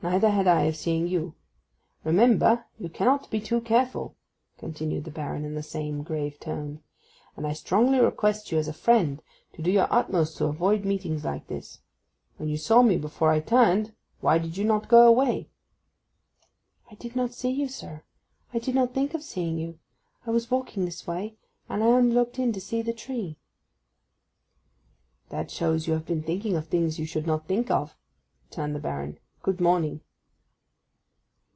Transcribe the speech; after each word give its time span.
Neither 0.00 0.30
had 0.30 0.46
I 0.46 0.62
of 0.62 0.76
seeing 0.76 1.08
you. 1.08 1.34
Remember 2.04 2.66
you 2.78 2.88
cannot 2.88 3.28
be 3.32 3.40
too 3.40 3.60
careful,' 3.60 4.14
continued 4.56 5.02
the 5.02 5.10
Baron, 5.10 5.44
in 5.44 5.56
the 5.56 5.62
same 5.62 6.04
grave 6.04 6.38
tone; 6.38 6.84
'and 7.36 7.44
I 7.44 7.52
strongly 7.52 7.98
request 7.98 8.52
you 8.52 8.58
as 8.58 8.68
a 8.68 8.72
friend 8.72 9.20
to 9.54 9.60
do 9.60 9.72
your 9.72 9.88
utmost 9.92 10.36
to 10.36 10.44
avoid 10.44 10.84
meetings 10.84 11.24
like 11.24 11.48
this. 11.48 11.80
When 12.36 12.48
you 12.48 12.56
saw 12.56 12.82
me 12.82 12.96
before 12.96 13.32
I 13.32 13.40
turned, 13.40 13.92
why 14.20 14.38
did 14.38 14.56
you 14.56 14.64
not 14.64 14.86
go 14.88 15.04
away?' 15.04 15.50
'I 16.88 16.94
did 16.94 17.16
not 17.16 17.34
see 17.34 17.50
you, 17.50 17.66
sir. 17.66 18.04
I 18.54 18.60
did 18.60 18.76
not 18.76 18.94
think 18.94 19.14
of 19.14 19.24
seeing 19.24 19.58
you. 19.58 19.80
I 20.24 20.30
was 20.30 20.48
walking 20.48 20.84
this 20.84 21.08
way, 21.08 21.38
and 21.68 21.82
I 21.82 21.86
only 21.88 22.14
looked 22.14 22.38
in 22.38 22.52
to 22.52 22.60
see 22.60 22.82
the 22.82 22.92
tree.' 22.92 23.36
'That 25.30 25.50
shows 25.50 25.88
you 25.88 25.94
have 25.94 26.06
been 26.06 26.22
thinking 26.22 26.54
of 26.54 26.68
things 26.68 27.00
you 27.00 27.04
should 27.04 27.26
not 27.26 27.48
think 27.48 27.68
of,' 27.68 27.96
returned 28.48 28.76
the 28.76 28.80
Baron. 28.80 29.18
'Good 29.40 29.60
morning. 29.60 30.00